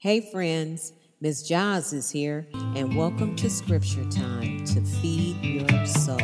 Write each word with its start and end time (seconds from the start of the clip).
Hey, 0.00 0.20
friends, 0.20 0.92
Ms. 1.20 1.50
Joz 1.50 1.92
is 1.92 2.08
here, 2.08 2.46
and 2.76 2.94
welcome 2.94 3.34
to 3.34 3.50
Scripture 3.50 4.08
Time 4.08 4.64
to 4.66 4.80
feed 4.80 5.44
your 5.44 5.86
soul. 5.86 6.16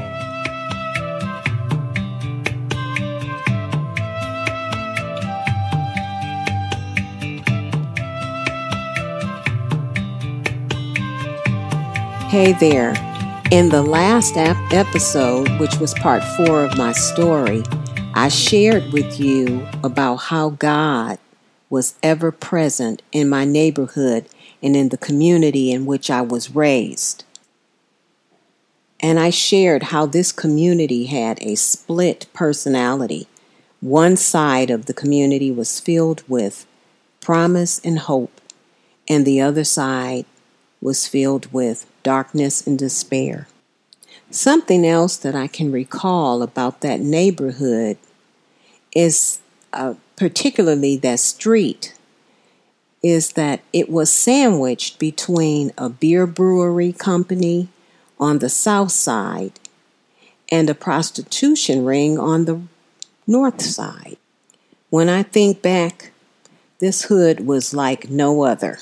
Hey 12.29 12.53
there. 12.61 12.95
In 13.51 13.71
the 13.71 13.83
last 13.83 14.37
ap- 14.37 14.73
episode, 14.73 15.49
which 15.59 15.81
was 15.81 15.95
part 15.95 16.23
four 16.37 16.65
of 16.65 16.79
my 16.79 16.93
story, 16.93 17.65
I 18.15 18.29
shared 18.29 18.93
with 18.93 19.19
you 19.19 19.67
about 19.83 20.19
how 20.19 20.51
God 20.51 21.19
was 21.71 21.95
ever 22.03 22.31
present 22.31 23.03
in 23.13 23.29
my 23.29 23.45
neighborhood 23.45 24.27
and 24.63 24.77
in 24.77 24.91
the 24.91 24.99
community 24.99 25.73
in 25.73 25.87
which 25.87 26.11
I 26.11 26.21
was 26.23 26.55
raised. 26.55 27.25
And 29.01 29.19
I 29.19 29.31
shared 29.31 29.85
how 29.85 30.07
this 30.07 30.33
community 30.33 31.07
had 31.07 31.39
a 31.43 31.57
split 31.57 32.27
personality. 32.33 33.29
One 33.81 34.17
side 34.17 34.71
of 34.71 34.87
the 34.87 34.95
community 34.95 35.51
was 35.51 35.81
filled 35.81 36.23
with 36.27 36.67
promise 37.21 37.81
and 37.85 37.99
hope, 37.99 38.41
and 39.09 39.27
the 39.27 39.41
other 39.41 39.65
side 39.65 40.25
was 40.81 41.07
filled 41.07 41.53
with 41.53 41.87
darkness 42.03 42.67
and 42.67 42.79
despair. 42.79 43.49
Something 44.31 44.87
else 44.87 45.17
that 45.19 45.35
I 45.35 45.47
can 45.47 45.71
recall 45.71 46.43
about 46.43 46.81
that 46.81 47.01
neighborhood 47.01 47.99
is 48.95 49.41
uh, 49.73 49.95
particularly 50.17 50.97
that 50.99 51.21
street, 51.21 51.95
is 53.03 53.33
that 53.33 53.61
it 53.73 53.91
was 53.91 54.13
sandwiched 54.13 54.99
between 54.99 55.73
a 55.77 55.89
beer 55.89 56.27
brewery 56.27 56.93
company 56.93 57.69
on 58.19 58.39
the 58.39 58.49
south 58.49 58.93
side 58.93 59.53
and 60.51 60.71
a 60.71 60.75
prostitution 60.75 61.85
ring 61.85 62.19
on 62.19 62.45
the 62.45 62.63
north 63.27 63.61
side. 63.61 64.17
When 64.91 65.09
I 65.09 65.23
think 65.23 65.61
back, 65.61 66.13
this 66.79 67.05
hood 67.05 67.47
was 67.47 67.75
like 67.75 68.09
no 68.09 68.45
other. 68.45 68.79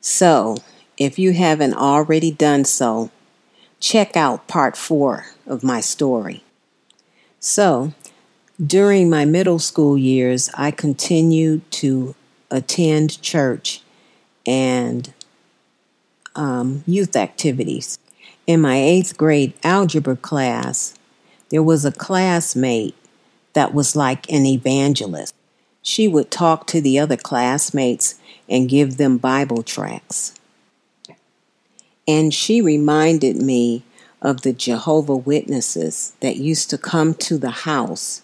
So, 0.00 0.58
if 0.96 1.18
you 1.18 1.32
haven't 1.32 1.74
already 1.74 2.30
done 2.30 2.64
so, 2.64 3.10
check 3.80 4.16
out 4.16 4.46
part 4.46 4.76
four 4.76 5.26
of 5.46 5.64
my 5.64 5.80
story. 5.80 6.44
So, 7.38 7.94
during 8.64 9.08
my 9.08 9.24
middle 9.24 9.58
school 9.58 9.96
years, 9.96 10.50
I 10.54 10.70
continued 10.70 11.68
to 11.72 12.14
attend 12.50 13.20
church 13.22 13.82
and 14.46 15.12
um, 16.34 16.84
youth 16.86 17.16
activities. 17.16 17.98
In 18.46 18.60
my 18.60 18.76
eighth 18.76 19.16
grade 19.16 19.54
algebra 19.62 20.16
class, 20.16 20.94
there 21.50 21.62
was 21.62 21.84
a 21.84 21.92
classmate 21.92 22.94
that 23.54 23.72
was 23.72 23.96
like 23.96 24.30
an 24.30 24.44
evangelist. 24.46 25.34
She 25.82 26.06
would 26.06 26.30
talk 26.30 26.66
to 26.68 26.80
the 26.80 26.98
other 26.98 27.16
classmates 27.16 28.20
and 28.48 28.68
give 28.68 28.96
them 28.96 29.16
Bible 29.16 29.62
tracts. 29.62 30.34
And 32.06 32.34
she 32.34 32.60
reminded 32.60 33.36
me 33.36 33.84
of 34.20 34.42
the 34.42 34.52
Jehovah 34.52 35.16
Witnesses 35.16 36.14
that 36.20 36.36
used 36.36 36.68
to 36.70 36.78
come 36.78 37.14
to 37.14 37.38
the 37.38 37.50
house 37.50 38.22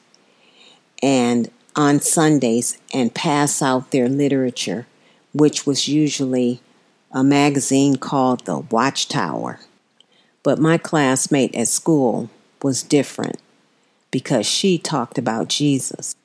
and 1.06 1.48
on 1.76 2.00
Sundays 2.00 2.78
and 2.92 3.14
pass 3.14 3.62
out 3.62 3.92
their 3.92 4.08
literature, 4.08 4.88
which 5.32 5.64
was 5.64 5.86
usually 5.86 6.60
a 7.12 7.22
magazine 7.22 7.94
called 7.94 8.44
The 8.44 8.58
Watchtower. 8.58 9.60
But 10.42 10.58
my 10.58 10.78
classmate 10.78 11.54
at 11.54 11.68
school 11.68 12.28
was 12.60 12.82
different 12.82 13.38
because 14.10 14.46
she 14.46 14.78
talked 14.78 15.16
about 15.16 15.46
Jesus. 15.46 16.16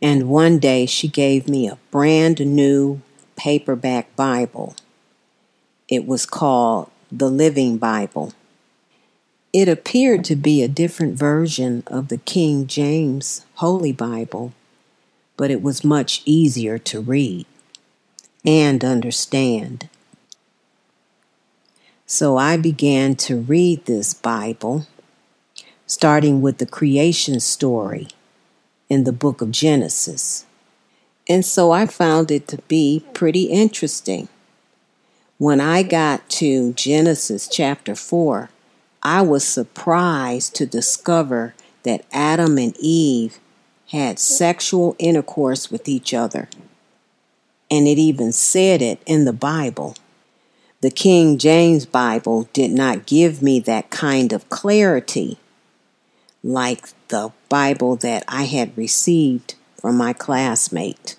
And 0.00 0.30
one 0.30 0.58
day 0.58 0.86
she 0.86 1.06
gave 1.06 1.46
me 1.46 1.68
a 1.68 1.78
brand 1.90 2.40
new 2.40 3.02
paperback 3.36 4.16
Bible. 4.16 4.74
It 5.86 6.06
was 6.06 6.24
called 6.24 6.90
the 7.12 7.28
Living 7.28 7.76
Bible. 7.76 8.32
It 9.54 9.68
appeared 9.68 10.24
to 10.24 10.34
be 10.34 10.64
a 10.64 10.68
different 10.68 11.14
version 11.14 11.84
of 11.86 12.08
the 12.08 12.16
King 12.16 12.66
James 12.66 13.46
Holy 13.54 13.92
Bible, 13.92 14.52
but 15.36 15.48
it 15.48 15.62
was 15.62 15.84
much 15.84 16.22
easier 16.24 16.76
to 16.78 17.00
read 17.00 17.46
and 18.44 18.84
understand. 18.84 19.88
So 22.04 22.36
I 22.36 22.56
began 22.56 23.14
to 23.14 23.38
read 23.38 23.84
this 23.84 24.12
Bible, 24.12 24.88
starting 25.86 26.42
with 26.42 26.58
the 26.58 26.66
creation 26.66 27.38
story 27.38 28.08
in 28.88 29.04
the 29.04 29.12
book 29.12 29.40
of 29.40 29.52
Genesis. 29.52 30.46
And 31.28 31.44
so 31.44 31.70
I 31.70 31.86
found 31.86 32.32
it 32.32 32.48
to 32.48 32.58
be 32.66 33.04
pretty 33.14 33.44
interesting. 33.44 34.28
When 35.38 35.60
I 35.60 35.84
got 35.84 36.28
to 36.40 36.72
Genesis 36.72 37.46
chapter 37.46 37.94
4, 37.94 38.50
I 39.04 39.20
was 39.20 39.44
surprised 39.44 40.54
to 40.56 40.66
discover 40.66 41.54
that 41.82 42.06
Adam 42.10 42.56
and 42.56 42.74
Eve 42.78 43.38
had 43.90 44.18
sexual 44.18 44.96
intercourse 44.98 45.70
with 45.70 45.88
each 45.88 46.14
other. 46.14 46.48
And 47.70 47.86
it 47.86 47.98
even 47.98 48.32
said 48.32 48.80
it 48.80 49.02
in 49.04 49.26
the 49.26 49.32
Bible. 49.32 49.96
The 50.80 50.90
King 50.90 51.36
James 51.36 51.84
Bible 51.84 52.48
did 52.54 52.70
not 52.70 53.06
give 53.06 53.42
me 53.42 53.60
that 53.60 53.90
kind 53.90 54.32
of 54.32 54.48
clarity 54.48 55.38
like 56.42 56.88
the 57.08 57.32
Bible 57.48 57.96
that 57.96 58.24
I 58.26 58.44
had 58.44 58.76
received 58.76 59.54
from 59.80 59.96
my 59.96 60.12
classmate. 60.12 61.16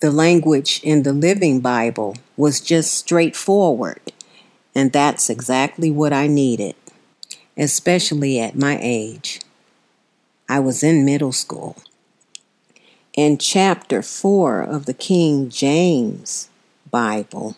The 0.00 0.10
language 0.10 0.80
in 0.82 1.02
the 1.02 1.12
Living 1.12 1.60
Bible 1.60 2.16
was 2.36 2.60
just 2.60 2.92
straightforward 2.92 4.00
and 4.74 4.92
that's 4.92 5.30
exactly 5.30 5.90
what 5.90 6.12
I 6.12 6.26
needed, 6.26 6.74
especially 7.56 8.40
at 8.40 8.56
my 8.56 8.78
age. 8.80 9.40
I 10.48 10.60
was 10.60 10.82
in 10.82 11.04
middle 11.04 11.32
school. 11.32 11.76
In 13.14 13.38
chapter 13.38 14.02
4 14.02 14.62
of 14.62 14.86
the 14.86 14.94
King 14.94 15.48
James 15.48 16.48
Bible, 16.90 17.56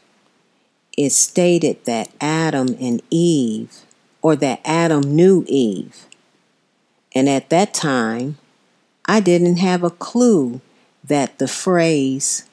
it 0.97 1.11
stated 1.11 1.85
that 1.85 2.11
Adam 2.21 2.77
and 2.81 3.03
Eve, 3.11 3.83
or 4.23 4.37
that 4.37 4.61
Adam 4.65 5.01
knew 5.01 5.45
Eve. 5.47 6.07
And 7.15 7.29
at 7.29 7.49
that 7.51 7.73
time, 7.73 8.39
I 9.07 9.21
didn't 9.21 9.57
have 9.57 9.83
a 9.83 9.91
clue 9.91 10.61
that 11.05 11.39
the 11.39 11.49
phrase 11.49 12.45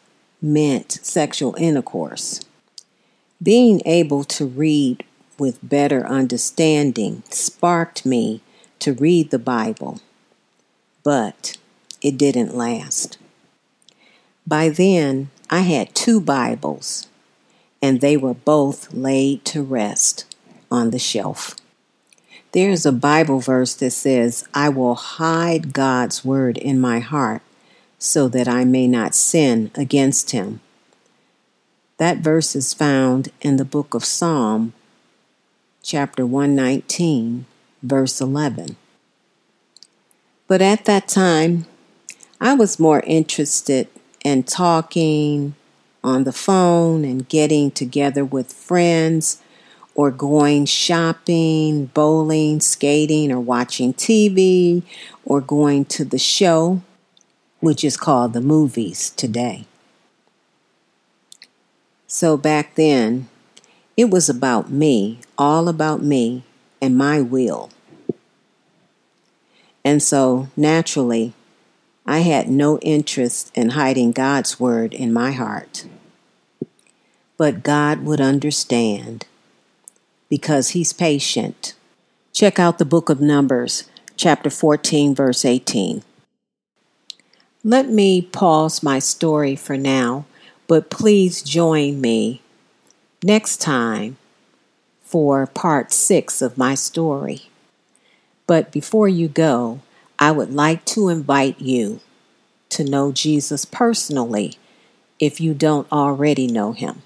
meant 0.41 0.91
sexual 1.01 1.55
intercourse. 1.57 2.41
Being 3.43 3.81
able 3.85 4.23
to 4.25 4.45
read 4.45 5.03
with 5.37 5.59
better 5.61 6.07
understanding 6.07 7.23
sparked 7.29 8.05
me 8.05 8.41
to 8.79 8.93
read 8.93 9.31
the 9.31 9.39
Bible, 9.39 9.99
but 11.03 11.57
it 12.01 12.17
didn't 12.17 12.55
last. 12.55 13.17
By 14.47 14.69
then, 14.69 15.29
I 15.49 15.61
had 15.61 15.93
two 15.93 16.21
Bibles, 16.21 17.07
and 17.81 17.99
they 17.99 18.15
were 18.15 18.33
both 18.33 18.93
laid 18.93 19.43
to 19.45 19.61
rest 19.61 20.33
on 20.71 20.91
the 20.91 20.99
shelf. 20.99 21.55
There's 22.53 22.85
a 22.85 22.91
Bible 22.91 23.39
verse 23.39 23.73
that 23.75 23.91
says, 23.91 24.45
I 24.53 24.69
will 24.69 24.95
hide 24.95 25.73
God's 25.73 26.23
word 26.23 26.57
in 26.57 26.79
my 26.79 26.99
heart 26.99 27.41
so 27.99 28.29
that 28.29 28.47
I 28.47 28.63
may 28.63 28.87
not 28.87 29.15
sin 29.15 29.71
against 29.75 30.31
him. 30.31 30.61
That 31.97 32.17
verse 32.17 32.55
is 32.55 32.73
found 32.73 33.29
in 33.41 33.57
the 33.57 33.65
book 33.65 33.93
of 33.93 34.03
Psalm, 34.03 34.73
chapter 35.83 36.25
119, 36.25 37.45
verse 37.83 38.19
11. 38.19 38.77
But 40.47 40.61
at 40.61 40.85
that 40.85 41.07
time, 41.07 41.65
I 42.41 42.55
was 42.55 42.79
more 42.79 43.01
interested 43.05 43.87
in 44.25 44.43
talking 44.43 45.55
on 46.03 46.23
the 46.23 46.33
phone 46.33 47.05
and 47.05 47.29
getting 47.29 47.69
together 47.69 48.25
with 48.25 48.51
friends 48.51 49.41
or 49.95 50.09
going 50.09 50.65
shopping, 50.65 51.85
bowling, 51.87 52.59
skating, 52.59 53.31
or 53.31 53.39
watching 53.39 53.93
TV 53.93 54.81
or 55.23 55.41
going 55.41 55.85
to 55.85 56.03
the 56.03 56.17
show, 56.17 56.81
which 57.59 57.83
is 57.83 57.97
called 57.97 58.33
the 58.33 58.41
movies 58.41 59.11
today. 59.11 59.65
So 62.13 62.37
back 62.37 62.75
then, 62.75 63.27
it 63.97 64.07
was 64.11 64.29
about 64.29 64.69
me, 64.71 65.17
all 65.35 65.67
about 65.67 66.03
me 66.03 66.43
and 66.79 66.95
my 66.95 67.21
will. 67.21 67.71
And 69.83 69.99
so 69.99 70.47
naturally, 70.55 71.33
I 72.05 72.19
had 72.19 72.49
no 72.49 72.77
interest 72.81 73.51
in 73.55 73.69
hiding 73.69 74.11
God's 74.11 74.59
word 74.59 74.93
in 74.93 75.11
my 75.11 75.31
heart. 75.31 75.87
but 77.37 77.63
God 77.63 78.05
would 78.05 78.21
understand 78.21 79.25
because 80.29 80.69
He's 80.69 80.93
patient. 80.93 81.73
Check 82.31 82.59
out 82.59 82.77
the 82.77 82.85
book 82.85 83.09
of 83.09 83.21
Numbers, 83.21 83.89
chapter 84.15 84.51
14, 84.51 85.15
verse 85.15 85.43
18. 85.43 86.03
Let 87.63 87.89
me 87.89 88.21
pause 88.21 88.83
my 88.83 88.99
story 88.99 89.55
for 89.55 89.77
now, 89.77 90.25
but 90.73 90.89
please 90.89 91.43
join 91.43 92.01
me 92.01 92.41
next 93.21 93.57
time 93.57 94.17
for 95.03 95.45
part 95.45 95.91
six 95.91 96.41
of 96.41 96.57
my 96.57 96.73
story. 96.73 97.43
But 98.47 98.71
before 98.71 99.07
you 99.07 99.27
go, 99.27 99.81
I 100.17 100.31
would 100.31 100.51
like 100.51 100.83
to 100.85 101.09
invite 101.09 101.61
you 101.61 101.99
to 102.69 102.83
know 102.83 103.11
Jesus 103.11 103.65
personally 103.65 104.57
if 105.19 105.39
you 105.39 105.53
don't 105.53 105.91
already 105.91 106.47
know 106.47 106.71
him. 106.71 107.03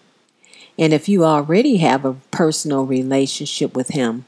And 0.80 0.94
if 0.94 1.10
you 1.10 1.26
already 1.26 1.76
have 1.76 2.06
a 2.06 2.16
personal 2.32 2.86
relationship 2.86 3.76
with 3.76 3.90
him, 3.90 4.24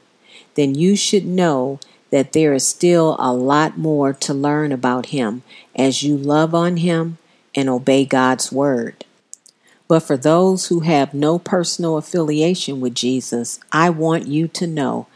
then 0.54 0.74
you 0.74 0.96
should 0.96 1.24
know 1.24 1.80
that 2.10 2.34
there 2.34 2.52
is 2.52 2.68
still 2.68 3.16
a 3.18 3.32
lot 3.32 3.78
more 3.78 4.12
to 4.12 4.34
learn 4.34 4.70
about 4.70 5.06
him 5.06 5.42
as 5.74 6.02
you 6.02 6.18
love 6.18 6.54
on 6.54 6.76
him 6.76 7.16
and 7.54 7.70
obey 7.70 8.04
God's 8.04 8.52
word. 8.52 9.06
But 9.90 10.04
for 10.04 10.16
those 10.16 10.68
who 10.68 10.80
have 10.80 11.12
no 11.14 11.36
personal 11.40 11.96
affiliation 11.96 12.80
with 12.80 12.94
Jesus, 12.94 13.58
I 13.72 13.90
want 13.90 14.28
you 14.28 14.46
to 14.46 14.68
know 14.68 15.08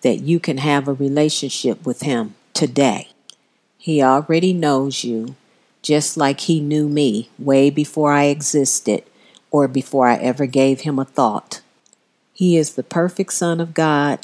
that 0.00 0.20
you 0.20 0.40
can 0.40 0.56
have 0.56 0.88
a 0.88 0.94
relationship 0.94 1.84
with 1.84 2.00
him 2.00 2.34
today. 2.54 3.08
He 3.76 4.02
already 4.02 4.54
knows 4.54 5.04
you, 5.04 5.36
just 5.82 6.16
like 6.16 6.40
he 6.40 6.62
knew 6.62 6.88
me 6.88 7.28
way 7.38 7.68
before 7.68 8.10
I 8.12 8.24
existed 8.24 9.04
or 9.50 9.68
before 9.68 10.08
I 10.08 10.16
ever 10.16 10.46
gave 10.46 10.80
him 10.80 10.98
a 10.98 11.04
thought. 11.04 11.60
He 12.32 12.56
is 12.56 12.72
the 12.72 12.82
perfect 12.82 13.34
Son 13.34 13.60
of 13.60 13.74
God, 13.74 14.20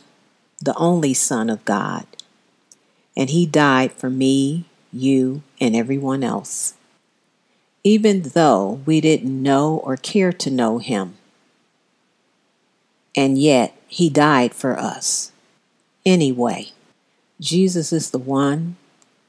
the 0.58 0.75
only 0.78 1.12
Son 1.12 1.50
of 1.50 1.62
God, 1.66 2.06
and 3.14 3.28
he 3.28 3.44
died 3.44 3.93
for 3.93 4.08
me, 4.08 4.64
you, 4.90 5.43
and 5.61 5.76
everyone 5.76 6.25
else. 6.25 6.77
Even 7.88 8.20
though 8.20 8.82
we 8.85 9.00
didn't 9.00 9.43
know 9.43 9.79
or 9.82 9.96
care 9.96 10.31
to 10.31 10.50
know 10.50 10.76
him, 10.76 11.14
and 13.17 13.38
yet 13.38 13.75
he 13.87 14.11
died 14.11 14.52
for 14.52 14.79
us. 14.79 15.32
Anyway, 16.05 16.73
Jesus 17.40 17.90
is 17.90 18.11
the 18.11 18.19
one 18.19 18.76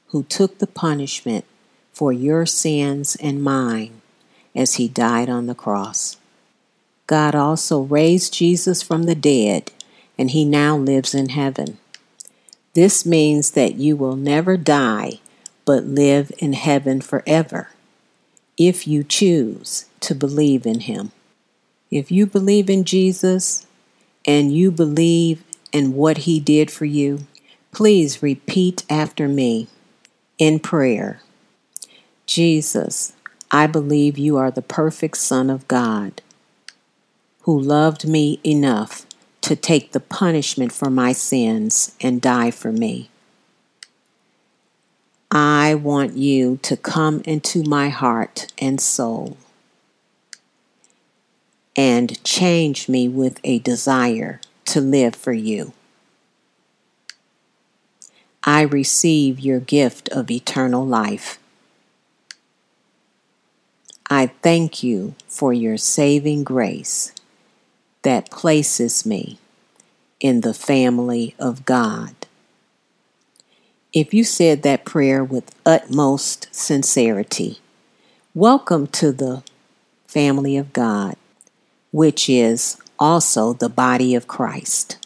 who 0.08 0.24
took 0.24 0.58
the 0.58 0.66
punishment 0.66 1.46
for 1.90 2.12
your 2.12 2.44
sins 2.44 3.16
and 3.16 3.42
mine 3.42 4.02
as 4.54 4.74
he 4.74 4.88
died 4.88 5.30
on 5.30 5.46
the 5.46 5.54
cross. 5.54 6.18
God 7.06 7.34
also 7.34 7.80
raised 7.80 8.34
Jesus 8.34 8.82
from 8.82 9.04
the 9.04 9.14
dead, 9.14 9.72
and 10.18 10.32
he 10.32 10.44
now 10.44 10.76
lives 10.76 11.14
in 11.14 11.30
heaven. 11.30 11.78
This 12.74 13.06
means 13.06 13.52
that 13.52 13.76
you 13.76 13.96
will 13.96 14.16
never 14.16 14.58
die, 14.58 15.20
but 15.64 15.84
live 15.84 16.30
in 16.36 16.52
heaven 16.52 17.00
forever, 17.00 17.70
if 18.60 18.86
you 18.86 19.02
choose 19.02 19.86
to 20.00 20.14
believe 20.14 20.66
in 20.66 20.80
him. 20.80 21.12
If 21.90 22.12
you 22.12 22.26
believe 22.26 22.68
in 22.68 22.84
Jesus 22.84 23.66
and 24.26 24.52
you 24.52 24.70
believe 24.70 25.42
in 25.72 25.94
what 25.94 26.18
he 26.18 26.38
did 26.38 26.70
for 26.70 26.84
you, 26.84 27.26
please 27.72 28.22
repeat 28.22 28.84
after 28.90 29.26
me 29.26 29.68
in 30.38 30.58
prayer 30.58 31.22
Jesus, 32.26 33.14
I 33.50 33.66
believe 33.66 34.16
you 34.16 34.36
are 34.36 34.52
the 34.52 34.62
perfect 34.62 35.16
Son 35.16 35.50
of 35.50 35.66
God 35.66 36.22
who 37.40 37.58
loved 37.58 38.06
me 38.06 38.38
enough 38.44 39.04
to 39.40 39.56
take 39.56 39.90
the 39.90 39.98
punishment 39.98 40.70
for 40.70 40.90
my 40.90 41.10
sins 41.10 41.96
and 42.00 42.22
die 42.22 42.52
for 42.52 42.70
me. 42.70 43.10
I 45.30 45.74
want 45.76 46.16
you 46.16 46.58
to 46.62 46.76
come 46.76 47.22
into 47.24 47.62
my 47.62 47.88
heart 47.88 48.52
and 48.58 48.80
soul 48.80 49.36
and 51.76 52.22
change 52.24 52.88
me 52.88 53.08
with 53.08 53.38
a 53.44 53.60
desire 53.60 54.40
to 54.66 54.80
live 54.80 55.14
for 55.14 55.32
you. 55.32 55.72
I 58.42 58.62
receive 58.62 59.38
your 59.38 59.60
gift 59.60 60.08
of 60.08 60.30
eternal 60.32 60.84
life. 60.84 61.38
I 64.08 64.28
thank 64.42 64.82
you 64.82 65.14
for 65.28 65.52
your 65.52 65.76
saving 65.76 66.42
grace 66.42 67.12
that 68.02 68.32
places 68.32 69.06
me 69.06 69.38
in 70.18 70.40
the 70.40 70.54
family 70.54 71.36
of 71.38 71.64
God. 71.64 72.19
If 73.92 74.14
you 74.14 74.22
said 74.22 74.62
that 74.62 74.84
prayer 74.84 75.24
with 75.24 75.52
utmost 75.66 76.46
sincerity, 76.52 77.58
welcome 78.36 78.86
to 78.86 79.10
the 79.10 79.42
family 80.06 80.56
of 80.56 80.72
God, 80.72 81.16
which 81.90 82.30
is 82.30 82.76
also 83.00 83.52
the 83.52 83.68
body 83.68 84.14
of 84.14 84.28
Christ. 84.28 85.04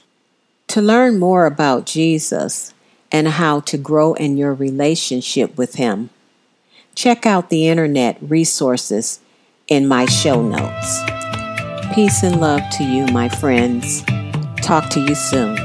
To 0.69 0.83
learn 0.83 1.19
more 1.19 1.47
about 1.47 1.87
Jesus 1.87 2.75
and 3.11 3.29
how 3.29 3.61
to 3.61 3.79
grow 3.79 4.13
in 4.13 4.37
your 4.37 4.53
relationship 4.53 5.57
with 5.57 5.77
Him, 5.77 6.11
check 6.95 7.25
out 7.25 7.49
the 7.49 7.69
internet 7.69 8.19
resources 8.21 9.19
in 9.67 9.89
my 9.89 10.05
show 10.05 10.43
notes. 10.43 11.01
Peace 11.95 12.23
and 12.23 12.39
love 12.39 12.61
to 12.73 12.85
you, 12.85 13.07
my 13.07 13.31
friends. 13.31 14.03
Talk 14.61 14.91
to 14.91 15.01
you 15.01 15.15
soon. 15.15 15.57